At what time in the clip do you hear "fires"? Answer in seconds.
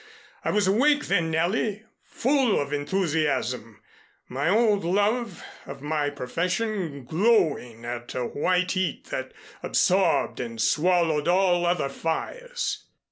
11.87-12.83